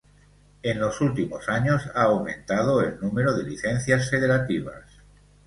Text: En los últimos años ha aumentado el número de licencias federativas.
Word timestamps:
En 0.63 0.79
los 0.79 0.99
últimos 1.01 1.47
años 1.47 1.83
ha 1.93 2.01
aumentado 2.05 2.81
el 2.81 2.99
número 3.01 3.37
de 3.37 3.43
licencias 3.43 4.09
federativas. 4.09 4.85